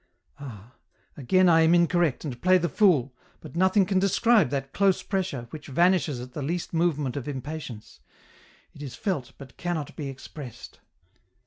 [0.39, 0.73] Ah!
[1.15, 5.45] again I am incorrect, and play the fool, but nothing can describe that close pressure,
[5.51, 7.99] which vanishes at the least movement of impatience—
[8.73, 10.79] it is felt but cannot be expressed.